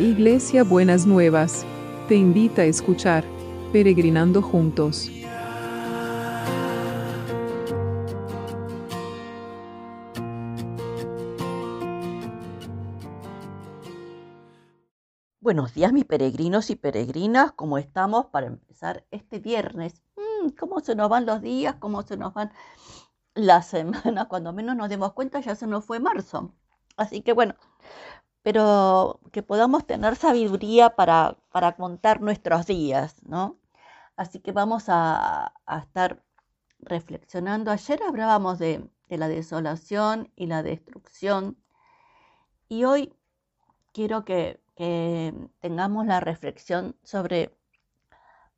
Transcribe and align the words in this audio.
Iglesia 0.00 0.64
Buenas 0.64 1.04
Nuevas, 1.04 1.66
te 2.08 2.14
invita 2.14 2.62
a 2.62 2.64
escuchar 2.64 3.22
Peregrinando 3.70 4.40
Juntos. 4.40 5.10
Buenos 15.38 15.74
días 15.74 15.92
mis 15.92 16.06
peregrinos 16.06 16.70
y 16.70 16.76
peregrinas, 16.76 17.52
¿cómo 17.52 17.76
estamos 17.76 18.24
para 18.28 18.46
empezar 18.46 19.04
este 19.10 19.38
viernes? 19.38 20.02
Mm, 20.16 20.48
¿Cómo 20.58 20.80
se 20.80 20.94
nos 20.94 21.10
van 21.10 21.26
los 21.26 21.42
días? 21.42 21.74
¿Cómo 21.78 22.00
se 22.00 22.16
nos 22.16 22.32
van 22.32 22.50
las 23.34 23.66
semanas? 23.68 24.28
Cuando 24.28 24.54
menos 24.54 24.76
nos 24.76 24.88
demos 24.88 25.12
cuenta 25.12 25.40
ya 25.40 25.54
se 25.54 25.66
nos 25.66 25.84
fue 25.84 26.00
marzo. 26.00 26.54
Así 26.96 27.20
que 27.20 27.34
bueno, 27.34 27.54
pero 28.42 29.20
que 29.32 29.42
podamos 29.42 29.86
tener 29.86 30.16
sabiduría 30.16 30.90
para, 30.90 31.36
para 31.52 31.76
contar 31.76 32.20
nuestros 32.20 32.66
días, 32.66 33.16
¿no? 33.24 33.60
Así 34.16 34.40
que 34.40 34.52
vamos 34.52 34.84
a, 34.88 35.54
estar 35.82 36.22
reflexionando. 36.80 37.70
Ayer 37.70 38.02
hablábamos 38.02 38.58
de, 38.58 38.86
la 39.08 39.28
desolación 39.28 40.30
y 40.36 40.46
la 40.46 40.62
destrucción 40.62 41.56
y 42.68 42.84
hoy 42.84 43.14
quiero 43.92 44.24
que, 44.24 44.60
tengamos 45.60 46.06
la 46.06 46.20
reflexión 46.20 46.96
sobre 47.02 47.54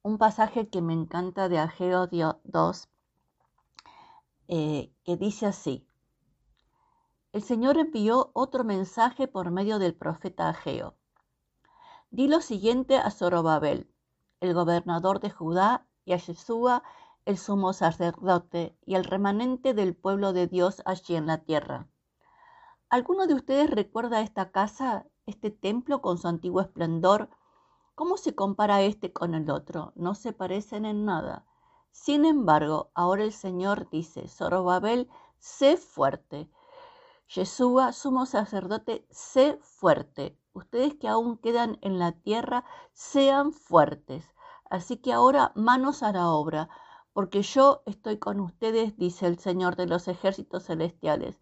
un 0.02 0.19
pasaje 0.19 0.69
que 0.69 0.80
me 0.83 0.94
encanta 0.94 1.48
de 1.48 1.58
Ageo 1.58 2.08
2, 2.08 2.88
eh, 4.48 4.92
que 5.05 5.16
dice 5.16 5.46
así, 5.46 5.86
el 7.32 7.42
Señor 7.42 7.78
envió 7.78 8.30
otro 8.34 8.62
mensaje 8.62 9.27
por 9.27 9.50
medio 9.50 9.78
del 9.78 9.94
profeta 9.94 10.50
Ageo. 10.50 10.97
Di 12.11 12.28
lo 12.28 12.42
siguiente 12.42 12.98
a 12.98 13.11
Zorobabel, 13.11 13.91
el 14.41 14.52
gobernador 14.52 15.19
de 15.19 15.30
Judá, 15.30 15.86
y 16.05 16.12
a 16.12 16.19
Yeshua, 16.19 16.83
el 17.25 17.38
sumo 17.38 17.72
sacerdote, 17.72 18.77
y 18.84 18.97
al 18.97 19.05
remanente 19.05 19.72
del 19.72 19.97
pueblo 19.97 20.34
de 20.34 20.47
Dios 20.47 20.83
allí 20.84 21.16
en 21.16 21.27
la 21.27 21.38
tierra. 21.38 21.88
¿Alguno 22.91 23.27
de 23.27 23.33
ustedes 23.33 23.70
recuerda 23.70 24.20
esta 24.20 24.50
casa, 24.50 25.06
este 25.25 25.50
templo 25.50 26.03
con 26.03 26.19
su 26.19 26.28
antiguo 26.28 26.60
esplendor? 26.60 27.30
¿Cómo 27.94 28.19
se 28.19 28.34
compara 28.34 28.83
este 28.83 29.10
con 29.10 29.34
el 29.34 29.48
otro? 29.48 29.92
No 29.94 30.14
se 30.14 30.34
parecen 30.34 30.84
en 30.84 31.06
nada. 31.06 31.47
Sin 31.92 32.27
embargo, 32.27 32.91
ahora 32.94 33.22
el 33.22 33.33
Señor 33.33 33.88
dice, 33.88 34.28
Zorobabel, 34.28 35.08
sé 35.38 35.78
fuerte 35.78 36.50
Yeshua, 37.34 37.92
sumo 37.92 38.27
sacerdote, 38.27 39.06
sé 39.11 39.58
fuerte. 39.62 40.36
Ustedes 40.52 40.97
que 40.97 41.08
aún 41.08 41.38
quedan 41.38 41.78
en 41.80 41.98
la 41.98 42.12
tierra, 42.12 42.66
sean 42.92 43.52
fuertes. 43.52 44.34
Así 44.69 44.98
que 44.98 45.14
ahora 45.14 45.50
manos 45.55 46.03
a 46.03 46.12
la 46.12 46.28
obra, 46.28 46.69
porque 47.14 47.41
yo 47.41 47.83
estoy 47.86 48.19
con 48.19 48.38
ustedes, 48.38 48.98
dice 48.98 49.27
el 49.27 49.38
Señor 49.38 49.77
de 49.77 49.86
los 49.86 50.08
ejércitos 50.08 50.64
celestiales. 50.64 51.41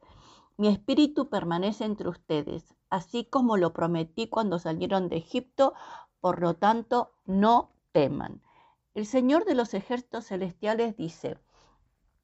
Mi 0.56 0.68
espíritu 0.68 1.28
permanece 1.28 1.84
entre 1.84 2.08
ustedes, 2.08 2.76
así 2.88 3.24
como 3.24 3.56
lo 3.56 3.72
prometí 3.72 4.28
cuando 4.28 4.60
salieron 4.60 5.08
de 5.08 5.16
Egipto, 5.16 5.74
por 6.20 6.40
lo 6.40 6.54
tanto, 6.54 7.10
no 7.24 7.72
teman. 7.90 8.42
El 8.94 9.06
Señor 9.06 9.44
de 9.44 9.56
los 9.56 9.74
ejércitos 9.74 10.26
celestiales 10.26 10.96
dice, 10.96 11.36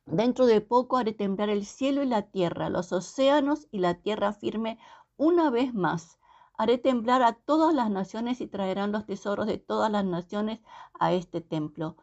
Dentro 0.07 0.47
de 0.47 0.61
poco 0.61 0.99
haré 0.99 1.13
temblar 1.13 1.51
el 1.51 1.67
cielo 1.67 2.01
y 2.01 2.07
la 2.07 2.23
tierra, 2.23 2.71
los 2.71 2.93
océanos 2.93 3.67
y 3.73 3.81
la 3.81 3.95
tierra 3.95 4.33
firme 4.33 4.79
una 5.17 5.51
vez 5.51 5.75
más. 5.75 6.21
Haré 6.55 6.79
temblar 6.79 7.23
a 7.23 7.33
todas 7.33 7.75
las 7.75 7.91
naciones 7.91 8.41
y 8.41 8.47
traerán 8.47 8.93
los 8.93 9.05
tesoros 9.05 9.49
de 9.49 9.59
todas 9.59 9.91
las 9.91 10.05
naciones 10.05 10.61
a 11.01 11.13
este 11.13 11.41
templo. 11.41 11.97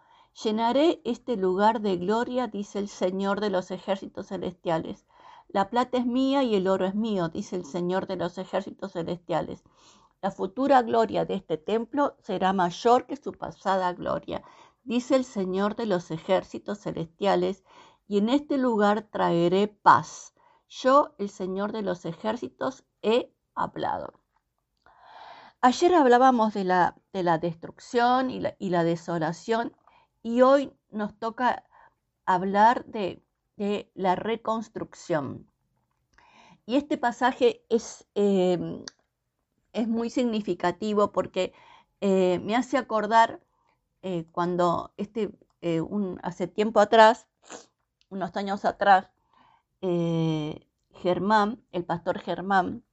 Llenaré 0.44 1.02
este 1.06 1.38
lugar 1.38 1.80
de 1.80 1.96
gloria, 1.96 2.48
dice 2.48 2.80
el 2.80 2.90
Señor 2.90 3.40
de 3.40 3.50
los 3.50 3.72
ejércitos 3.72 4.28
celestiales. 4.28 5.06
La 5.48 5.70
plata 5.70 5.98
es 5.98 6.06
mía 6.06 6.44
y 6.44 6.56
el 6.56 6.68
oro 6.68 6.86
es 6.86 6.96
mío, 6.96 7.30
dice 7.30 7.56
el 7.56 7.64
Señor 7.64 8.08
de 8.08 8.18
los 8.18 8.38
ejércitos 8.38 8.92
celestiales. 8.92 9.64
La 10.22 10.30
futura 10.30 10.82
gloria 10.82 11.24
de 11.24 11.36
este 11.36 11.58
templo 11.58 12.18
será 12.20 12.52
mayor 12.52 13.06
que 13.06 13.16
su 13.16 13.32
pasada 13.32 13.94
gloria, 13.94 14.44
dice 14.84 15.16
el 15.16 15.24
Señor 15.24 15.76
de 15.76 15.86
los 15.86 16.12
ejércitos 16.12 16.80
celestiales 16.80 17.64
y 18.08 18.18
en 18.18 18.30
este 18.30 18.58
lugar 18.58 19.04
traeré 19.04 19.68
paz. 19.68 20.34
Yo, 20.70 21.16
el 21.18 21.30
Señor 21.30 21.72
de 21.72 21.82
los 21.82 22.06
ejércitos, 22.06 22.84
he 23.02 23.34
hablado. 23.56 24.14
Ayer 25.62 25.96
hablábamos 25.96 26.54
de 26.54 26.66
la, 26.66 26.96
de 27.14 27.24
la 27.24 27.38
destrucción 27.38 28.30
y 28.30 28.42
la, 28.42 28.84
desolación 28.84 29.74
y 30.22 30.42
hoy 30.42 30.74
nos 30.90 31.18
toca 31.18 31.64
hablar 32.26 32.86
de, 32.86 33.24
la 33.94 34.16
reconstrucción. 34.16 35.48
Y 36.66 36.76
este 36.76 36.98
pasaje 36.98 37.64
es, 37.70 38.06
em, 38.16 38.84
es 39.72 39.88
muy 39.88 40.10
significativo 40.10 41.12
porque 41.14 41.54
eh, 42.02 42.40
me 42.44 42.56
hace 42.56 42.78
acordar 42.78 43.40
eh, 44.02 44.26
cuando 44.32 44.94
este, 44.98 45.32
eh, 45.62 45.82
hace 46.24 46.48
tiempo 46.48 46.82
atrás 46.82 47.28
unos 48.14 48.36
años 48.38 48.64
atrás, 48.64 49.10
eh, 49.82 50.68
Germán, 50.92 51.62
el 51.72 51.84
pastor 51.84 52.20
Germán, 52.20 52.84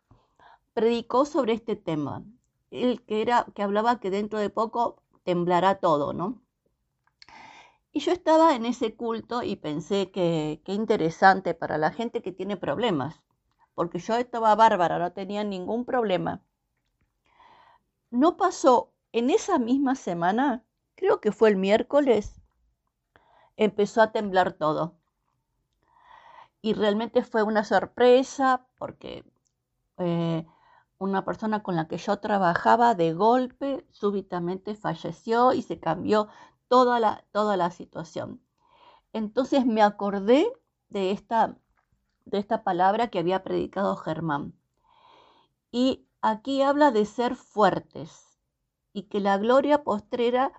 predicó 0.74 1.24
sobre 1.24 1.52
este 1.52 1.76
tema. 1.76 2.24
Él 2.70 3.04
que, 3.06 3.22
era, 3.22 3.46
que 3.54 3.62
hablaba 3.62 4.00
que 4.00 4.10
dentro 4.10 4.38
de 4.38 4.50
poco 4.50 5.02
temblará 5.24 5.76
todo, 5.76 6.12
¿no? 6.12 6.40
Y 7.92 8.00
yo 8.00 8.12
estaba 8.12 8.54
en 8.54 8.66
ese 8.66 8.94
culto 8.94 9.42
y 9.42 9.56
pensé 9.56 10.10
que 10.10 10.62
qué 10.64 10.72
interesante 10.72 11.54
para 11.54 11.76
la 11.76 11.90
gente 11.92 12.22
que 12.22 12.32
tiene 12.32 12.56
problemas, 12.56 13.20
porque 13.74 13.98
yo 13.98 14.14
estaba 14.16 14.54
bárbara, 14.54 14.98
no 14.98 15.12
tenía 15.12 15.44
ningún 15.44 15.84
problema. 15.84 16.40
No 18.10 18.36
pasó 18.36 18.92
en 19.12 19.30
esa 19.30 19.58
misma 19.58 19.96
semana, 19.96 20.64
creo 20.94 21.20
que 21.20 21.32
fue 21.32 21.50
el 21.50 21.56
miércoles, 21.56 22.40
empezó 23.56 24.02
a 24.02 24.12
temblar 24.12 24.52
todo 24.52 24.99
y 26.62 26.74
realmente 26.74 27.22
fue 27.22 27.42
una 27.42 27.64
sorpresa 27.64 28.66
porque 28.78 29.24
eh, 29.98 30.46
una 30.98 31.24
persona 31.24 31.62
con 31.62 31.76
la 31.76 31.88
que 31.88 31.96
yo 31.98 32.18
trabajaba 32.18 32.94
de 32.94 33.14
golpe 33.14 33.86
súbitamente 33.90 34.74
falleció 34.74 35.52
y 35.52 35.62
se 35.62 35.80
cambió 35.80 36.28
toda 36.68 37.00
la, 37.00 37.24
toda 37.32 37.56
la 37.56 37.70
situación. 37.70 38.42
Entonces 39.12 39.66
me 39.66 39.82
acordé 39.82 40.46
de 40.88 41.10
esta, 41.10 41.56
de 42.26 42.38
esta 42.38 42.62
palabra 42.64 43.08
que 43.08 43.18
había 43.18 43.42
predicado 43.42 43.96
Germán. 43.96 44.54
Y 45.72 46.06
aquí 46.20 46.62
habla 46.62 46.90
de 46.90 47.06
ser 47.06 47.36
fuertes 47.36 48.38
y 48.92 49.04
que 49.04 49.20
la 49.20 49.38
gloria 49.38 49.84
postrera 49.84 50.52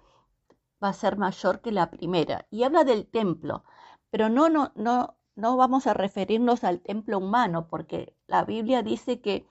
va 0.84 0.90
a 0.90 0.94
ser 0.94 1.18
mayor 1.18 1.62
que 1.62 1.72
la 1.72 1.92
primera. 1.92 2.48
Y 2.50 2.64
habla 2.64 2.84
del 2.84 3.08
templo, 3.08 3.64
pero 4.10 4.30
no, 4.30 4.50
no, 4.50 4.72
no, 4.76 5.18
no 5.36 5.58
vamos 5.58 5.88
a 5.88 5.94
referirnos 5.94 6.64
al 6.64 6.82
templo 6.82 7.18
humano, 7.18 7.68
porque 7.68 8.16
la 8.28 8.44
Biblia 8.44 8.84
dice 8.84 9.22
que 9.22 9.46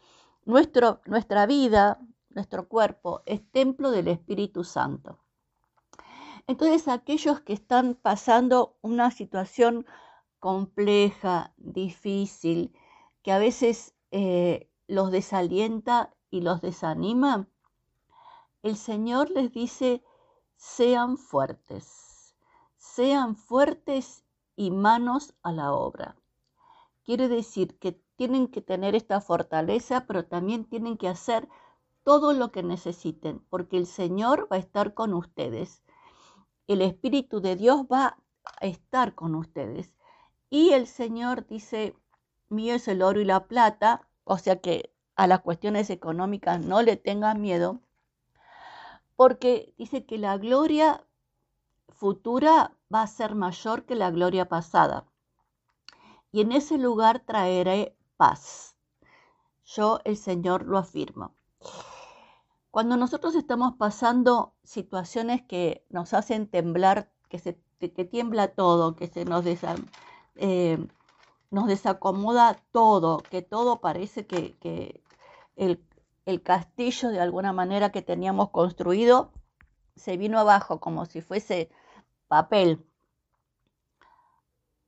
nuestro, 0.45 1.01
nuestra 1.07 1.47
vida, 1.47 2.01
nuestro 2.31 2.69
cuerpo, 2.69 3.23
es 3.27 3.41
templo 3.51 3.91
del 3.91 4.09
Espíritu 4.09 4.65
Santo. 4.65 5.19
Entonces 6.47 6.89
aquellos 6.89 7.41
que 7.41 7.53
están 7.53 7.95
pasando 7.95 8.77
una 8.83 9.11
situación 9.11 9.87
compleja, 10.39 11.53
difícil, 11.57 12.75
que 13.23 13.33
a 13.33 13.39
veces 13.39 13.95
eh, 14.11 14.71
los 14.87 15.13
desalienta 15.13 16.13
y 16.31 16.41
los 16.41 16.61
desanima, 16.61 17.49
el 18.63 18.77
Señor 18.77 19.31
les 19.31 19.53
dice, 19.53 20.03
sean 20.57 21.17
fuertes, 21.17 22.35
sean 22.77 23.37
fuertes 23.37 24.25
y 24.61 24.71
manos 24.71 25.33
a 25.43 25.53
la 25.53 25.73
obra. 25.73 26.17
Quiere 27.03 27.29
decir 27.29 27.79
que 27.79 27.99
tienen 28.17 28.47
que 28.47 28.61
tener 28.61 28.95
esta 28.95 29.23
fortaleza, 29.23 30.05
pero 30.07 30.27
también 30.27 30.67
tienen 30.67 30.99
que 30.99 31.09
hacer 31.09 31.49
todo 32.03 32.35
lo 32.35 32.53
que 32.53 32.63
necesiten, 32.63 33.41
porque 33.49 33.79
el 33.79 33.87
Señor 33.87 34.49
va 34.53 34.57
a 34.57 34.59
estar 34.59 34.93
con 34.93 35.15
ustedes. 35.15 35.83
El 36.67 36.83
Espíritu 36.83 37.41
de 37.41 37.57
Dios 37.57 37.87
va 37.91 38.19
a 38.61 38.67
estar 38.67 39.15
con 39.15 39.35
ustedes. 39.35 39.95
Y 40.51 40.73
el 40.73 40.87
Señor 40.87 41.47
dice, 41.47 41.97
mío 42.51 42.75
es 42.75 42.87
el 42.87 43.01
oro 43.01 43.19
y 43.19 43.25
la 43.25 43.47
plata, 43.47 44.11
o 44.25 44.37
sea 44.37 44.61
que 44.61 44.93
a 45.17 45.27
las 45.27 45.41
cuestiones 45.41 45.89
económicas 45.89 46.61
no 46.63 46.83
le 46.83 46.99
tengan 46.99 47.41
miedo, 47.41 47.81
porque 49.17 49.73
dice 49.79 50.05
que 50.05 50.19
la 50.19 50.37
gloria 50.37 51.07
futura 51.91 52.73
va 52.93 53.03
a 53.03 53.07
ser 53.07 53.35
mayor 53.35 53.85
que 53.85 53.95
la 53.95 54.11
gloria 54.11 54.49
pasada. 54.49 55.07
Y 56.33 56.41
en 56.41 56.53
ese 56.53 56.79
lugar 56.79 57.21
traeré 57.21 57.97
paz. 58.17 58.77
Yo, 59.65 60.01
el 60.05 60.17
Señor, 60.17 60.65
lo 60.67 60.79
afirmo. 60.79 61.35
Cuando 62.71 62.97
nosotros 62.97 63.35
estamos 63.35 63.75
pasando 63.77 64.55
situaciones 64.63 65.43
que 65.43 65.85
nos 65.89 66.15
hacen 66.15 66.49
temblar, 66.49 67.11
que, 67.29 67.39
se, 67.39 67.55
tiembla 67.79 68.49
todo, 68.49 68.95
que 68.95 69.09
se 69.09 69.25
nos, 69.25 69.45
eh, 70.37 70.79
nos 71.51 71.67
desacomoda 71.67 72.63
todo, 72.73 73.19
que 73.31 73.43
todo 73.43 73.81
parece 73.81 74.27
que, 74.27 75.03
el 75.57 76.43
castillo 76.43 77.09
de 77.09 77.21
alguna 77.21 77.53
manera 77.53 77.91
que 77.91 78.03
teníamos 78.03 78.51
construido 78.51 79.33
se 79.97 80.17
vino 80.17 80.39
abajo 80.39 80.81
como 80.81 81.05
si 81.07 81.21
fuese 81.21 81.71
papel. 82.31 82.87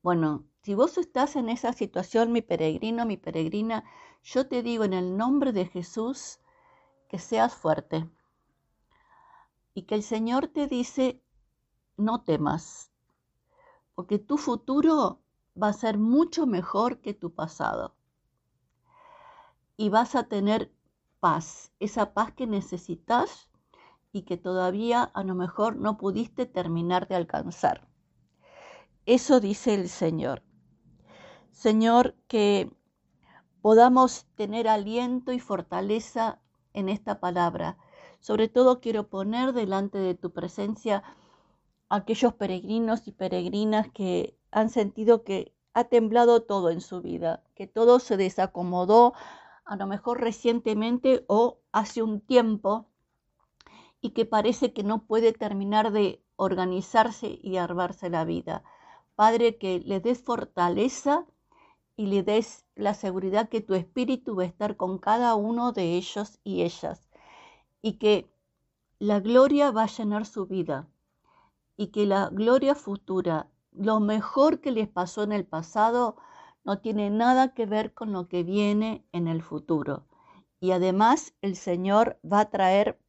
Bueno, 0.00 0.44
si 0.62 0.74
vos 0.74 0.96
estás 0.96 1.34
en 1.34 1.48
esa 1.48 1.72
situación, 1.72 2.30
mi 2.30 2.40
peregrino, 2.40 3.04
mi 3.04 3.16
peregrina, 3.16 3.82
yo 4.22 4.46
te 4.46 4.62
digo 4.62 4.84
en 4.84 4.92
el 4.92 5.16
nombre 5.16 5.52
de 5.52 5.66
Jesús 5.66 6.38
que 7.08 7.18
seas 7.18 7.52
fuerte 7.52 8.08
y 9.74 9.82
que 9.82 9.96
el 9.96 10.04
Señor 10.04 10.46
te 10.46 10.68
dice, 10.68 11.20
no 11.96 12.22
temas, 12.22 12.92
porque 13.96 14.20
tu 14.20 14.38
futuro 14.38 15.20
va 15.60 15.66
a 15.66 15.72
ser 15.72 15.98
mucho 15.98 16.46
mejor 16.46 17.00
que 17.00 17.12
tu 17.12 17.34
pasado. 17.34 17.96
Y 19.76 19.88
vas 19.88 20.14
a 20.14 20.28
tener 20.28 20.72
paz, 21.18 21.72
esa 21.80 22.14
paz 22.14 22.34
que 22.34 22.46
necesitas 22.46 23.48
y 24.12 24.22
que 24.22 24.36
todavía 24.36 25.02
a 25.02 25.24
lo 25.24 25.34
mejor 25.34 25.76
no 25.76 25.96
pudiste 25.96 26.46
terminar 26.46 27.08
de 27.08 27.14
alcanzar. 27.16 27.88
Eso 29.06 29.40
dice 29.40 29.74
el 29.74 29.88
Señor. 29.88 30.42
Señor, 31.50 32.14
que 32.28 32.70
podamos 33.62 34.26
tener 34.34 34.68
aliento 34.68 35.32
y 35.32 35.40
fortaleza 35.40 36.40
en 36.74 36.88
esta 36.88 37.20
palabra. 37.20 37.78
Sobre 38.20 38.48
todo 38.48 38.80
quiero 38.80 39.08
poner 39.08 39.52
delante 39.52 39.98
de 39.98 40.14
tu 40.14 40.32
presencia 40.32 41.02
aquellos 41.88 42.34
peregrinos 42.34 43.08
y 43.08 43.12
peregrinas 43.12 43.88
que 43.92 44.38
han 44.50 44.70
sentido 44.70 45.24
que 45.24 45.54
ha 45.74 45.84
temblado 45.84 46.42
todo 46.42 46.70
en 46.70 46.80
su 46.80 47.00
vida, 47.00 47.42
que 47.54 47.66
todo 47.66 47.98
se 47.98 48.16
desacomodó 48.16 49.14
a 49.64 49.76
lo 49.76 49.86
mejor 49.86 50.20
recientemente 50.20 51.24
o 51.28 51.60
hace 51.72 52.02
un 52.02 52.20
tiempo 52.20 52.91
y 54.02 54.10
que 54.10 54.26
parece 54.26 54.74
que 54.74 54.82
no 54.82 55.06
puede 55.06 55.32
terminar 55.32 55.92
de 55.92 56.22
organizarse 56.36 57.38
y 57.40 57.56
armarse 57.56 58.10
la 58.10 58.24
vida. 58.24 58.64
Padre, 59.14 59.56
que 59.56 59.78
le 59.78 60.00
des 60.00 60.20
fortaleza 60.20 61.24
y 61.96 62.06
le 62.06 62.22
des 62.22 62.66
la 62.74 62.94
seguridad 62.94 63.48
que 63.48 63.60
tu 63.60 63.74
espíritu 63.74 64.34
va 64.36 64.42
a 64.42 64.46
estar 64.46 64.76
con 64.76 64.98
cada 64.98 65.36
uno 65.36 65.72
de 65.72 65.96
ellos 65.96 66.40
y 66.42 66.62
ellas 66.62 67.08
y 67.80 67.94
que 67.94 68.28
la 68.98 69.20
gloria 69.20 69.70
va 69.70 69.84
a 69.84 69.94
llenar 69.96 70.26
su 70.26 70.46
vida 70.46 70.88
y 71.76 71.88
que 71.88 72.06
la 72.06 72.28
gloria 72.28 72.74
futura, 72.74 73.48
lo 73.72 74.00
mejor 74.00 74.60
que 74.60 74.70
les 74.70 74.88
pasó 74.88 75.22
en 75.22 75.32
el 75.32 75.44
pasado, 75.44 76.16
no 76.64 76.78
tiene 76.78 77.10
nada 77.10 77.54
que 77.54 77.66
ver 77.66 77.94
con 77.94 78.12
lo 78.12 78.28
que 78.28 78.42
viene 78.44 79.04
en 79.12 79.26
el 79.26 79.42
futuro. 79.42 80.06
Y 80.60 80.70
además 80.70 81.34
el 81.42 81.56
Señor 81.56 82.20
va 82.24 82.40
a 82.40 82.50
traer 82.50 83.01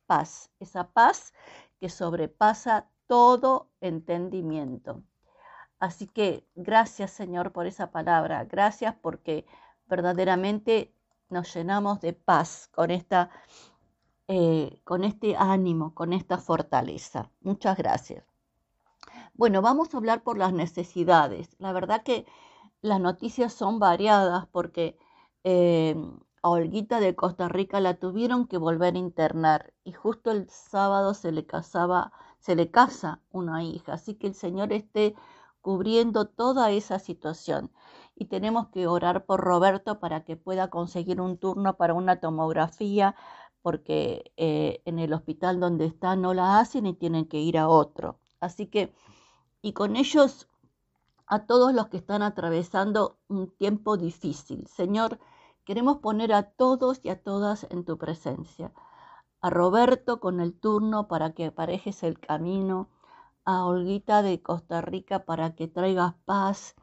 esa 0.59 0.91
paz 0.91 1.33
que 1.79 1.89
sobrepasa 1.89 2.89
todo 3.07 3.69
entendimiento. 3.81 5.03
Así 5.79 6.07
que 6.07 6.47
gracias 6.55 7.11
Señor 7.11 7.51
por 7.51 7.65
esa 7.67 7.91
palabra, 7.91 8.45
gracias 8.45 8.95
porque 9.01 9.45
verdaderamente 9.87 10.93
nos 11.29 11.53
llenamos 11.53 11.99
de 11.99 12.13
paz 12.13 12.69
con, 12.71 12.91
esta, 12.91 13.29
eh, 14.27 14.79
con 14.83 15.03
este 15.03 15.35
ánimo, 15.35 15.93
con 15.93 16.13
esta 16.13 16.37
fortaleza. 16.37 17.29
Muchas 17.41 17.77
gracias. 17.77 18.23
Bueno, 19.33 19.61
vamos 19.61 19.93
a 19.93 19.97
hablar 19.97 20.23
por 20.23 20.37
las 20.37 20.53
necesidades. 20.53 21.55
La 21.59 21.73
verdad 21.73 22.03
que 22.03 22.25
las 22.81 22.99
noticias 22.99 23.51
son 23.53 23.79
variadas 23.79 24.47
porque 24.47 24.97
eh, 25.43 25.95
a 26.43 26.49
Olguita 26.49 26.99
de 26.99 27.15
Costa 27.15 27.47
Rica 27.47 27.79
la 27.79 27.95
tuvieron 27.95 28.47
que 28.47 28.57
volver 28.57 28.95
a 28.95 28.99
internar 28.99 29.73
y 29.85 29.93
justo 29.93 30.29
el 30.29 30.49
sábado 30.49 31.13
se 31.13 31.31
le 31.31 31.45
casaba, 31.45 32.11
se 32.39 32.55
le 32.55 32.69
casa 32.69 33.21
una 33.31 33.63
hija. 33.63 33.93
Así 33.93 34.15
que 34.15 34.27
el 34.27 34.35
Señor 34.35 34.73
esté 34.73 35.15
cubriendo 35.61 36.25
toda 36.25 36.71
esa 36.71 36.99
situación. 36.99 37.71
Y 38.15 38.25
tenemos 38.25 38.67
que 38.67 38.87
orar 38.87 39.25
por 39.25 39.39
Roberto 39.39 39.99
para 39.99 40.25
que 40.25 40.35
pueda 40.35 40.69
conseguir 40.69 41.21
un 41.21 41.37
turno 41.37 41.77
para 41.77 41.93
una 41.93 42.19
tomografía, 42.19 43.15
porque 43.61 44.33
eh, 44.35 44.81
en 44.83 44.99
el 44.99 45.13
hospital 45.13 45.61
donde 45.61 45.85
está 45.85 46.17
no 46.17 46.33
la 46.33 46.59
hacen 46.59 46.85
y 46.85 46.93
tienen 46.93 47.25
que 47.25 47.39
ir 47.39 47.57
a 47.57 47.69
otro. 47.69 48.19
Así 48.41 48.67
que, 48.67 48.93
y 49.61 49.71
con 49.71 49.95
ellos, 49.95 50.49
a 51.25 51.45
todos 51.45 51.73
los 51.73 51.87
que 51.87 51.97
están 51.97 52.21
atravesando 52.21 53.17
un 53.29 53.49
tiempo 53.49 53.95
difícil. 53.95 54.67
Señor, 54.67 55.19
queremos 55.65 55.97
poner 55.97 56.33
a 56.33 56.43
todos 56.43 56.99
y 57.03 57.09
a 57.09 57.21
todas 57.21 57.67
en 57.69 57.85
tu 57.85 57.97
presencia. 57.97 58.71
A 59.41 59.49
Roberto 59.49 60.19
con 60.19 60.39
el 60.39 60.53
turno 60.53 61.07
para 61.07 61.33
que 61.33 61.45
aparejes 61.47 62.03
el 62.03 62.19
camino 62.19 62.89
a 63.45 63.65
Olguita 63.65 64.21
de 64.21 64.41
Costa 64.41 64.81
Rica 64.81 65.25
para 65.25 65.55
que 65.55 65.67
traigas 65.67 66.13
paz 66.25 66.75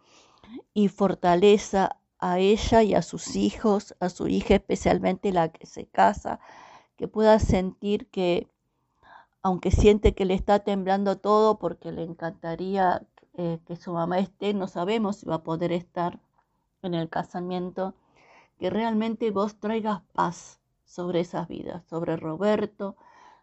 y 0.74 0.88
fortaleza 0.88 1.96
a 2.18 2.38
ella 2.38 2.82
y 2.82 2.94
a 2.94 3.02
sus 3.02 3.34
hijos, 3.36 3.94
a 4.00 4.10
su 4.10 4.28
hija 4.28 4.54
especialmente 4.54 5.32
la 5.32 5.48
que 5.48 5.66
se 5.66 5.86
casa, 5.86 6.38
que 6.96 7.08
pueda 7.08 7.38
sentir 7.38 8.08
que, 8.10 8.48
aunque 9.42 9.70
siente 9.70 10.14
que 10.14 10.26
le 10.26 10.34
está 10.34 10.58
temblando 10.60 11.16
todo 11.16 11.58
porque 11.58 11.92
le 11.92 12.02
encantaría 12.02 13.06
eh, 13.34 13.60
que 13.64 13.76
su 13.76 13.92
mamá 13.92 14.18
esté, 14.18 14.52
no 14.52 14.68
sabemos 14.68 15.16
si 15.16 15.26
va 15.26 15.36
a 15.36 15.42
poder 15.42 15.72
estar 15.72 16.20
en 16.82 16.94
el 16.94 17.08
casamiento, 17.08 17.94
que 18.60 18.68
realmente 18.68 19.30
vos 19.30 19.58
traigas 19.58 20.02
paz 20.12 20.60
sobre 20.84 21.20
esas 21.20 21.48
vidas, 21.48 21.82
sobre 21.86 22.18
Roberto, 22.18 22.94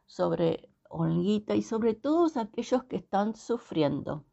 sobre 0.06 0.70
Olguita 0.90 1.56
y 1.56 1.64
sobre 1.64 1.96
todos 1.96 2.38
aquellos 2.38 2.84
que 2.84 2.98
están 2.98 3.36
sufriendo. 3.36 4.24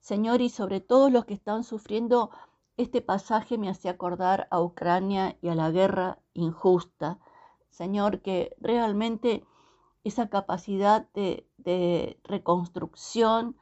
Señor, 0.00 0.42
y 0.42 0.50
sobre 0.50 0.80
todos 0.80 1.10
los 1.10 1.24
que 1.24 1.32
están 1.32 1.64
sufriendo, 1.64 2.30
este 2.76 3.00
pasaje 3.00 3.56
me 3.56 3.70
hace 3.70 3.88
acordar 3.88 4.46
a 4.50 4.60
Ucrania 4.60 5.38
y 5.40 5.48
a 5.48 5.54
la 5.54 5.70
guerra 5.70 6.18
injusta. 6.34 7.18
Señor, 7.70 8.20
que 8.20 8.54
realmente 8.60 9.42
esa 10.04 10.28
capacidad 10.28 11.08
de, 11.14 11.46
reconstrucción 12.24 13.56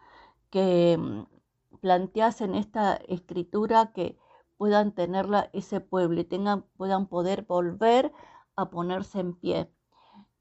que 0.50 0.99
mm, 0.99 1.78
planteas 1.80 2.40
en 2.40 2.56
esta 2.56 2.97
escritura, 2.97 3.92
que 3.92 4.18
puedan 4.58 4.92
tenerla 4.92 5.48
ese 5.54 5.80
pueblo 5.80 6.20
y 6.20 6.24
tengan, 6.24 6.62
puedan 6.76 7.06
poder 7.06 7.42
volver 7.42 8.12
a 8.56 8.68
ponerse 8.68 9.20
en 9.20 9.34
pie 9.34 9.72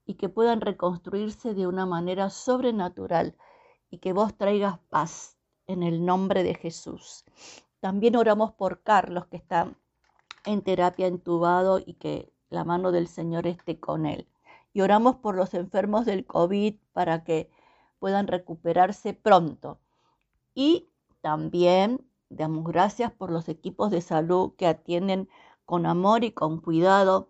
y 0.06 0.16
que 0.16 0.28
puedan 0.28 0.60
reconstruirse 0.60 1.54
de 1.54 1.68
una 1.68 1.86
manera 1.86 2.30
sobrenatural 2.30 3.38
y 3.90 4.00
que 4.00 4.14
vos 4.14 4.36
traigas 4.36 4.80
paz 4.90 5.38
en 5.68 5.84
el 5.84 6.04
nombre 6.04 6.44
de 6.44 6.56
Jesús. 6.56 7.24
También 7.80 8.16
oramos 8.16 8.52
por 8.54 8.82
Carlos 8.82 9.28
que 9.28 9.38
está 9.38 9.74
en 10.46 10.62
terapia 10.64 11.08
entubado 11.08 11.80
y 11.80 11.94
que 11.94 12.34
la 12.50 12.64
mano 12.64 12.92
del 12.92 13.08
Señor 13.08 13.46
esté 13.46 13.80
con 13.80 14.06
él. 14.06 14.28
Y 14.74 14.82
oramos 14.82 15.18
por 15.18 15.36
los 15.36 15.54
enfermos 15.54 16.06
del 16.06 16.26
COVID 16.26 16.76
para 16.94 17.24
que 17.24 17.52
puedan 18.00 18.28
recuperarse 18.28 19.14
pronto. 19.14 19.80
Y 20.54 20.90
también 21.22 22.07
damos 22.30 22.66
gracias 22.66 23.12
por 23.12 23.32
los 23.32 23.50
equipos 23.50 23.92
de 23.92 24.02
salud 24.02 24.54
que 24.58 24.68
atienden 24.68 25.30
con 25.66 25.86
amor 25.86 26.24
y 26.24 26.32
con 26.32 26.62
cuidado 26.62 27.30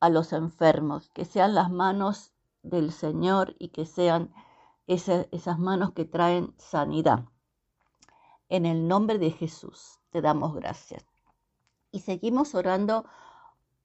a 0.00 0.08
los 0.08 0.32
enfermos, 0.32 1.10
que 1.10 1.24
sean 1.24 1.54
las 1.54 1.70
manos 1.70 2.32
del 2.62 2.92
Señor 2.92 3.54
y 3.58 3.68
que 3.68 3.86
sean 3.86 4.32
esas 4.86 5.58
manos 5.58 5.92
que 5.92 6.04
traen 6.04 6.54
sanidad. 6.58 7.24
En 8.48 8.66
el 8.66 8.88
nombre 8.88 9.18
de 9.18 9.30
Jesús 9.30 10.00
te 10.10 10.20
damos 10.20 10.54
gracias. 10.54 11.04
Y 11.92 12.00
seguimos 12.00 12.54
orando 12.54 13.04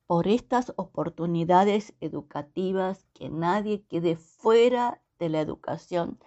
por 0.07 0.27
estas 0.27 0.73
oportunidades 0.75 1.93
educativas, 1.99 3.05
que 3.13 3.29
nadie 3.29 3.83
quede 3.83 4.15
fuera 4.15 5.01
de 5.19 5.29
la 5.29 5.41
educación, 5.41 6.19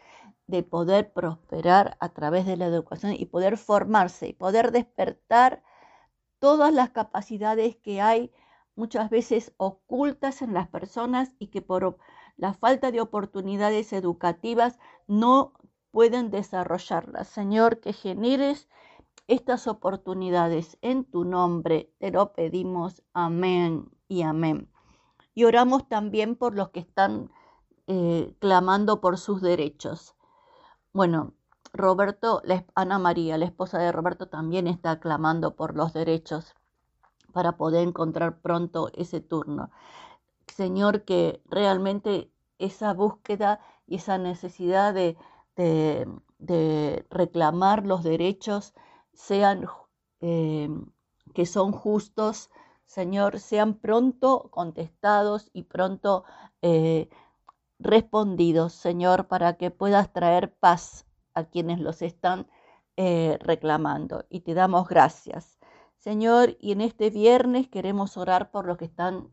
de 0.49 0.63
poder 0.63 1.13
prosperar 1.13 1.97
a 2.01 2.09
través 2.09 2.47
de 2.47 2.57
la 2.57 2.67
educación 2.67 3.13
y 3.17 3.27
poder 3.27 3.59
formarse 3.59 4.29
y 4.29 4.33
poder 4.33 4.73
despertar 4.73 5.63
todas 6.41 6.73
las 6.73 6.91
capacidades 6.91 7.77
que 7.77 8.01
hay 8.01 8.33
muchas 8.75 9.11
veces 9.11 9.53
ocultas 9.59 10.41
en 10.41 10.55
las 10.55 10.69
personas 10.69 11.33
y 11.39 11.49
que 11.49 11.63
por 11.63 11.99
la 12.37 12.55
falta 12.55 12.91
de 12.91 13.01
oportunidades 13.01 13.93
educativas 13.93 14.79
no 15.07 15.53
pueden 15.91 16.31
desarrollarlas. 16.31 17.29
Señor, 17.29 17.81
que 17.81 17.93
generes 17.93 18.69
estas 19.27 19.67
oportunidades 19.67 20.79
en 20.81 21.05
tu 21.05 21.25
nombre, 21.25 21.93
te 21.99 22.11
lo 22.11 22.33
pedimos. 22.33 23.03
Amén 23.13 23.91
y 24.09 24.23
amén. 24.23 24.71
Y 25.35 25.45
oramos 25.45 25.89
también 25.89 26.37
por 26.37 26.55
los 26.55 26.71
que 26.71 26.81
están 26.81 27.31
eh, 27.87 28.35
clamando 28.39 29.03
por 29.03 29.19
sus 29.19 29.43
derechos. 29.43 30.15
Bueno, 30.93 31.35
Roberto, 31.73 32.43
Ana 32.75 32.99
María, 32.99 33.39
la 33.39 33.45
esposa 33.45 33.79
de 33.79 33.93
Roberto, 33.93 34.29
también 34.29 34.67
está 34.67 35.01
clamando 35.01 35.55
por 35.55 35.77
los 35.77 35.93
derechos 35.93 36.55
para 37.33 37.57
poder 37.57 37.87
encontrar 37.87 38.41
pronto 38.41 38.91
ese 38.95 39.21
turno. 39.21 39.71
Señor, 40.47 41.05
que 41.05 41.43
realmente 41.47 42.33
esa 42.59 42.95
búsqueda 42.95 43.61
y 43.87 43.97
esa 43.97 44.19
necesidad 44.19 44.95
de, 44.95 45.17
reclamar 47.11 47.87
los 47.87 48.03
derechos 48.03 48.75
sean 49.13 49.67
eh, 50.21 50.69
que 51.35 51.47
son 51.47 51.73
justos, 51.73 52.51
Señor, 52.87 53.39
sean 53.39 53.75
pronto 53.75 54.49
contestados 54.51 55.51
y 55.53 55.65
pronto 55.65 56.25
eh, 56.63 57.11
respondidos, 57.79 58.73
Señor, 58.73 59.29
para 59.29 59.57
que 59.57 59.71
puedas 59.71 60.13
traer 60.13 60.53
paz 60.55 61.07
a 61.35 61.45
quienes 61.45 61.81
los 61.81 62.03
están 62.03 62.49
eh, 62.97 63.39
reclamando. 63.41 64.25
Y 64.29 64.41
te 64.41 64.55
damos 64.55 64.89
gracias. 64.89 65.59
Señor, 65.97 66.57
y 66.61 66.73
en 66.73 66.81
este 66.81 67.11
viernes 67.11 67.69
queremos 67.69 68.17
orar 68.17 68.51
por 68.51 68.67
los 68.67 68.79
que 68.79 68.85
están 68.87 69.31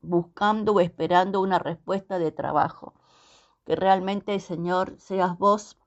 buscando 0.00 0.72
o 0.72 0.80
esperando 0.80 1.40
una 1.40 1.58
respuesta 1.58 2.18
de 2.18 2.32
trabajo. 2.32 2.94
Que 3.64 3.76
realmente, 3.76 4.38
Señor, 4.40 4.96
seas 4.98 5.38
vos 5.38 5.78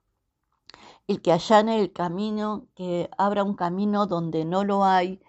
el 1.08 1.22
que 1.22 1.32
allane 1.32 1.80
el 1.80 1.92
camino, 1.92 2.68
que 2.76 3.10
abra 3.18 3.44
un 3.44 3.56
camino 3.56 4.08
donde 4.08 4.46
no 4.46 4.64
lo 4.64 4.84
hay 4.84 5.22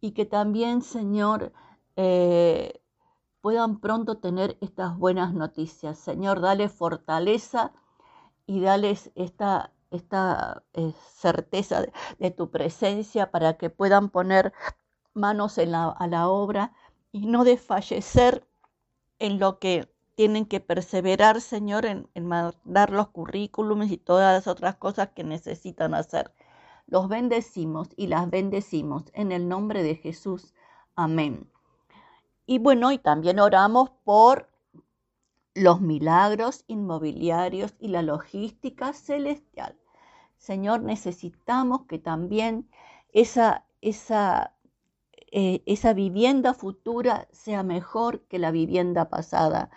y 0.00 0.12
que 0.12 0.24
también, 0.24 0.82
Señor, 0.82 1.52
eh, 1.96 2.80
puedan 3.46 3.78
pronto 3.78 4.18
tener 4.18 4.58
estas 4.60 4.98
buenas 4.98 5.32
noticias. 5.32 6.00
Señor, 6.00 6.40
dale 6.40 6.68
fortaleza 6.68 7.72
y 8.44 8.60
dales 8.60 9.12
esta, 9.14 9.72
esta 9.92 10.64
eh, 10.72 10.92
certeza 11.14 11.84
de, 12.18 12.30
tu 12.32 12.50
presencia 12.50 13.30
para 13.30 13.56
que 13.56 13.70
puedan 13.70 14.10
poner 14.10 14.52
manos 15.14 15.58
en 15.58 15.70
la, 15.70 15.90
a 15.90 16.08
la 16.08 16.28
obra 16.28 16.72
y 17.12 17.26
no 17.26 17.44
desfallecer 17.44 18.44
en 19.20 19.38
lo 19.38 19.60
que 19.60 19.88
tienen 20.16 20.46
que 20.46 20.58
perseverar, 20.58 21.40
Señor, 21.40 21.86
en, 21.86 22.08
en 22.14 22.26
mandar 22.26 22.90
los 22.90 23.10
currículums 23.10 23.92
y 23.92 23.96
todas 23.96 24.34
las 24.34 24.48
otras 24.48 24.74
cosas 24.74 25.10
que 25.10 25.22
necesitan 25.22 25.94
hacer. 25.94 26.32
Los 26.88 27.08
bendecimos 27.08 27.90
y 27.94 28.08
las 28.08 28.28
bendecimos 28.28 29.04
en 29.12 29.30
el 29.30 29.46
nombre 29.48 29.84
de 29.84 29.94
Jesús. 29.94 30.52
Amén. 30.96 31.48
Y 32.46 32.58
bueno, 32.58 32.92
y 32.92 32.98
también 32.98 33.40
oramos 33.40 33.90
por 34.04 34.48
los 35.54 35.80
milagros 35.80 36.64
inmobiliarios 36.68 37.74
y 37.80 37.88
la 37.88 38.02
logística 38.02 38.92
celestial. 38.92 39.76
Señor, 40.36 40.82
necesitamos 40.82 41.86
que 41.86 41.98
también 41.98 42.68
esa, 43.12 43.64
esa, 43.80 44.54
eh, 45.32 45.62
esa 45.66 45.92
vivienda 45.94 46.54
futura 46.54 47.26
sea 47.32 47.62
mejor 47.62 48.20
que 48.26 48.38
la 48.38 48.50
vivienda 48.50 49.08
pasada, 49.08 49.70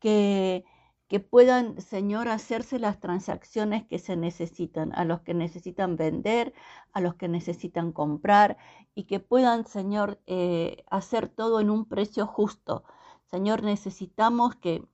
que 0.00 0.64
que 1.10 1.18
puedan, 1.18 1.80
Señor, 1.80 2.28
hacerse 2.28 2.78
las 2.78 3.00
transacciones 3.00 3.84
que 3.84 3.98
se 3.98 4.14
necesitan, 4.16 4.92
a 4.94 5.04
los 5.04 5.22
que 5.22 5.34
necesitan 5.34 5.96
vender, 5.96 6.54
a 6.92 7.00
los 7.00 7.16
que 7.16 7.26
necesitan 7.26 7.90
comprar, 7.90 8.56
y 8.94 9.04
que 9.04 9.18
puedan, 9.18 9.66
Señor, 9.66 10.20
eh, 10.28 10.84
hacer 10.88 11.28
todo 11.28 11.58
en 11.58 11.68
un 11.68 11.84
precio 11.86 12.28
justo. 12.28 12.84
Señor, 13.24 13.64
necesitamos 13.64 14.54
que, 14.54 14.84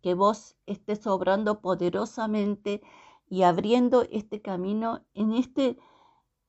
que 0.00 0.14
vos 0.14 0.56
estés 0.64 1.06
obrando 1.06 1.60
poderosamente 1.60 2.80
y 3.28 3.42
abriendo 3.42 4.06
este 4.10 4.40
camino 4.40 5.04
en, 5.12 5.34
este, 5.34 5.76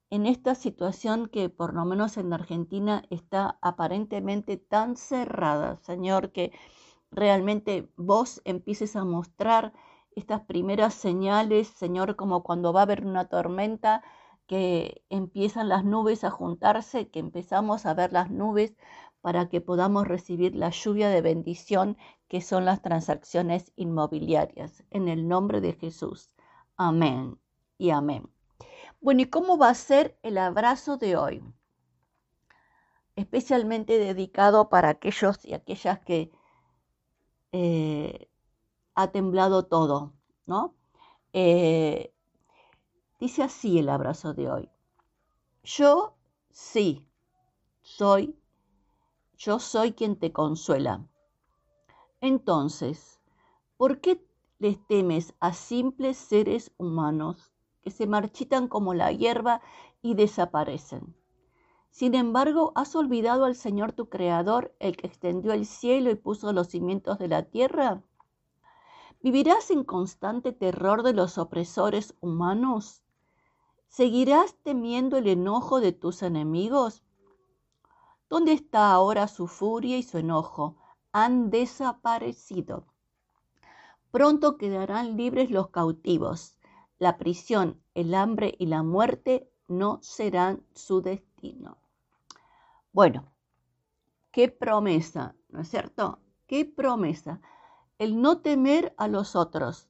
en 0.10 0.26
esta 0.26 0.56
situación 0.56 1.28
que 1.28 1.50
por 1.50 1.74
lo 1.74 1.84
menos 1.84 2.16
en 2.16 2.32
Argentina 2.32 3.04
está 3.10 3.58
aparentemente 3.62 4.56
tan 4.56 4.96
cerrada, 4.96 5.80
Señor, 5.82 6.32
que 6.32 6.54
realmente 7.12 7.90
vos 7.96 8.42
empieces 8.46 8.96
a 8.96 9.06
mostrar 9.06 9.74
estas 10.16 10.42
primeras 10.42 10.94
señales, 10.94 11.68
Señor, 11.68 12.16
como 12.16 12.44
cuando 12.44 12.74
va 12.74 12.82
a 12.82 12.84
haber 12.84 13.06
una 13.06 13.30
tormenta, 13.30 14.04
que 14.48 15.04
empiezan 15.10 15.70
las 15.70 15.84
nubes 15.84 16.24
a 16.24 16.32
juntarse, 16.32 17.10
que 17.10 17.20
empezamos 17.20 17.86
a 17.86 17.94
ver 17.94 18.14
las 18.14 18.32
nubes 18.32 18.76
para 19.22 19.50
que 19.50 19.62
podamos 19.62 20.08
recibir 20.08 20.56
la 20.56 20.70
lluvia 20.70 21.10
de 21.10 21.22
bendición 21.22 21.98
que 22.30 22.42
son 22.42 22.66
las 22.66 22.82
transacciones 22.82 23.74
inmobiliarias. 23.76 24.84
En 24.90 25.08
el 25.08 25.28
nombre 25.28 25.60
de 25.60 25.74
Jesús. 25.74 26.32
Amén 26.78 27.38
y 27.78 27.90
amén. 27.90 28.30
Bueno, 29.02 29.22
¿y 29.22 29.26
cómo 29.26 29.58
va 29.58 29.70
a 29.70 29.76
ser 29.76 30.18
el 30.24 30.38
abrazo 30.38 30.98
de 30.98 31.18
hoy? 31.18 31.44
Especialmente 33.16 34.00
dedicado 34.00 34.70
para 34.70 34.90
aquellos 34.90 35.44
y 35.44 35.54
aquellas 35.54 36.00
que 36.00 36.32
eh, 37.52 38.30
ha 38.96 39.12
temblado 39.12 39.66
todo, 39.66 40.14
¿no? 40.46 40.76
Eh, 41.34 42.14
dice 43.20 43.44
así 43.44 43.78
el 43.80 43.90
abrazo 43.90 44.34
de 44.34 44.50
hoy. 44.50 44.70
Yo 45.64 46.16
sí, 46.52 47.06
soy, 47.82 48.36
yo 49.38 49.60
soy 49.60 49.94
quien 49.94 50.18
te 50.18 50.32
consuela. 50.34 51.06
Entonces, 52.22 53.20
¿por 53.78 54.02
qué 54.02 54.24
les 54.60 54.86
temes 54.88 55.34
a 55.40 55.54
simples 55.54 56.18
seres 56.18 56.72
humanos 56.78 57.52
que 57.82 57.92
se 57.92 58.08
marchitan 58.08 58.68
como 58.68 58.94
la 58.94 59.12
hierba 59.12 59.62
y 60.02 60.16
desaparecen? 60.16 61.16
Sin 61.90 62.16
embargo, 62.16 62.72
has 62.76 62.96
olvidado 62.96 63.46
al 63.46 63.56
Señor 63.56 63.92
tu 63.92 64.10
Creador, 64.10 64.76
el 64.80 64.98
que 64.98 65.08
extendió 65.08 65.54
el 65.54 65.66
cielo 65.66 66.12
y 66.12 66.16
puso 66.16 66.54
los 66.54 66.68
cimientos 66.68 67.18
de 67.18 67.28
la 67.28 67.44
tierra. 67.44 68.04
¿Vivirás 69.22 69.72
en 69.72 69.84
constante 69.84 70.52
terror 70.52 71.02
de 71.02 71.14
los 71.14 71.38
opresores 71.38 72.16
humanos? 72.22 73.02
¿Seguirás 73.88 74.56
temiendo 74.62 75.18
el 75.18 75.28
enojo 75.28 75.80
de 75.80 75.92
tus 75.92 76.22
enemigos? 76.22 77.04
¿Dónde 78.30 78.52
está 78.52 78.92
ahora 78.92 79.28
su 79.28 79.48
furia 79.48 79.98
y 79.98 80.04
su 80.04 80.18
enojo? 80.18 80.76
Han 81.14 81.50
desaparecido. 81.50 82.86
Pronto 84.12 84.58
quedarán 84.58 85.18
libres 85.18 85.50
los 85.50 85.70
cautivos. 85.70 86.56
La 87.00 87.18
prisión, 87.18 87.82
el 87.94 88.14
hambre 88.14 88.56
y 88.60 88.68
la 88.68 88.84
muerte 88.84 89.50
no 89.68 90.00
serán 90.02 90.64
su 90.74 91.02
destino. 91.02 91.27
Bueno, 92.92 93.32
qué 94.32 94.50
promesa, 94.50 95.36
¿no 95.50 95.62
es 95.62 95.70
cierto? 95.70 96.20
Qué 96.48 96.66
promesa. 96.66 97.42
El 98.00 98.22
no 98.22 98.40
temer 98.40 98.94
a 98.98 99.08
los 99.08 99.36
otros. 99.36 99.90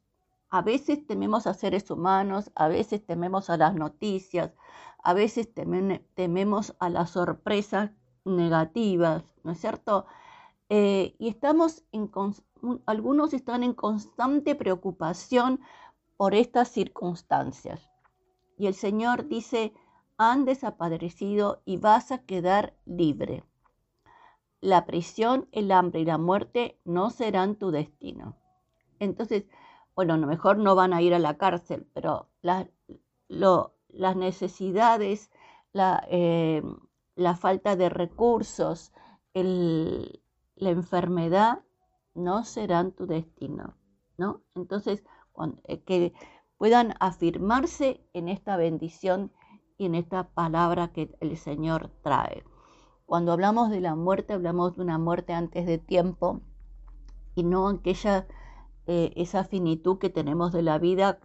A 0.50 0.62
veces 0.62 1.06
tememos 1.06 1.48
a 1.48 1.54
seres 1.54 1.92
humanos, 1.92 2.52
a 2.56 2.68
veces 2.68 3.06
tememos 3.06 3.50
a 3.50 3.58
las 3.58 3.76
noticias, 3.76 4.54
a 5.04 5.14
veces 5.14 5.50
tememos 6.16 6.76
a 6.80 6.90
las 6.90 7.12
sorpresas 7.12 7.92
negativas, 8.24 9.24
¿no 9.44 9.52
es 9.52 9.60
cierto? 9.60 10.06
Eh, 10.70 11.16
y 11.20 11.30
estamos 11.30 11.84
en, 11.92 12.10
algunos 12.86 13.34
están 13.34 13.64
en 13.64 13.74
constante 13.74 14.56
preocupación 14.56 15.62
por 16.18 16.34
estas 16.34 16.70
circunstancias. 16.70 17.90
Y 18.58 18.68
el 18.68 18.74
Señor 18.74 19.28
dice, 19.28 19.74
han 20.18 20.46
desaparecido 20.46 21.62
y 21.66 21.78
vas 21.78 22.12
a 22.12 22.20
quedar 22.26 22.74
libre. 22.86 23.44
La 24.60 24.86
prisión, 24.86 25.48
el 25.52 25.72
hambre 25.72 26.02
y 26.02 26.06
la 26.06 26.18
muerte 26.18 26.80
no 26.84 27.12
serán 27.12 27.56
tu 27.56 27.70
destino. 27.72 28.36
Entonces, 29.00 29.46
bueno, 29.96 30.16
a 30.16 30.18
lo 30.18 30.28
mejor 30.28 30.58
no 30.58 30.76
van 30.76 30.94
a 30.94 31.02
ir 31.02 31.14
a 31.14 31.20
la 31.20 31.38
cárcel, 31.38 31.88
pero 31.94 32.30
las 32.42 34.16
necesidades, 34.16 35.32
eh, 36.10 36.64
la, 37.16 37.36
falta 37.36 37.76
de 37.76 37.90
recursos, 37.90 38.92
la 39.34 40.70
enfermedad 40.70 41.60
no 42.16 42.44
serán 42.44 42.92
tu 42.92 43.06
destino, 43.06 43.76
¿no? 44.18 44.42
Entonces, 44.56 45.04
eh, 45.66 45.84
que 45.84 46.14
puedan 46.58 46.96
afirmarse 47.00 48.02
en 48.14 48.28
esta 48.28 48.58
bendición 48.58 49.32
y 49.78 49.86
en 49.86 49.96
esta 49.96 50.30
palabra 50.30 50.90
que 50.90 51.16
el 51.20 51.38
Señor 51.38 51.92
trae. 52.02 52.44
Cuando 53.06 53.32
hablamos 53.32 53.70
de 53.70 53.80
la 53.80 53.96
muerte, 53.96 54.34
hablamos 54.34 54.76
de 54.76 54.82
una 54.82 54.98
muerte 54.98 55.34
antes 55.34 55.66
de 55.66 55.78
tiempo 55.78 56.42
y 57.36 57.44
no 57.44 57.70
aquella, 57.70 58.28
eh, 58.88 59.14
esa 59.16 59.44
finitud 59.44 59.98
que 60.00 60.10
tenemos 60.10 60.52
de 60.52 60.62
la 60.64 60.80
vida, 60.80 61.20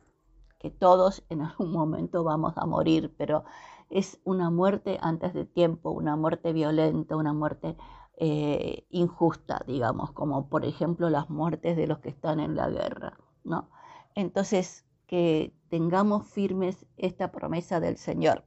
que 0.60 0.70
todos 0.70 1.24
en 1.28 1.42
algún 1.42 1.72
momento 1.72 2.22
vamos 2.22 2.52
a 2.56 2.66
morir, 2.66 3.14
pero 3.18 3.44
es 3.90 4.20
una 4.24 4.50
muerte 4.50 4.98
antes 5.02 5.34
de 5.34 5.44
tiempo, 5.44 5.90
una 5.90 6.16
muerte 6.16 6.52
violenta, 6.52 7.16
una 7.16 7.32
muerte 7.32 7.76
eh, 8.16 8.86
injusta, 8.90 9.64
digamos, 9.66 10.12
como 10.12 10.48
por 10.48 10.64
ejemplo 10.64 11.10
las 11.10 11.28
muertes 11.30 11.76
de 11.76 11.86
los 11.86 11.98
que 11.98 12.10
están 12.10 12.40
en 12.40 12.54
la 12.54 12.70
guerra, 12.70 13.18
¿no? 13.42 13.70
Entonces, 14.14 14.86
que 15.12 15.52
tengamos 15.68 16.26
firmes 16.26 16.86
esta 16.96 17.30
promesa 17.32 17.80
del 17.80 17.98
Señor. 17.98 18.46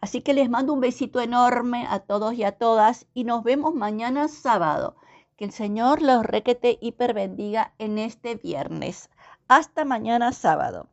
Así 0.00 0.22
que 0.22 0.34
les 0.34 0.48
mando 0.48 0.72
un 0.72 0.78
besito 0.78 1.20
enorme 1.20 1.84
a 1.90 1.98
todos 1.98 2.34
y 2.34 2.44
a 2.44 2.52
todas 2.52 3.08
y 3.12 3.24
nos 3.24 3.42
vemos 3.42 3.74
mañana 3.74 4.28
sábado. 4.28 4.94
Que 5.36 5.46
el 5.46 5.50
Señor 5.50 6.02
los 6.02 6.24
requete 6.24 6.78
hiper 6.80 7.12
bendiga 7.12 7.74
en 7.78 7.98
este 7.98 8.36
viernes. 8.36 9.10
Hasta 9.48 9.84
mañana 9.84 10.30
sábado. 10.30 10.84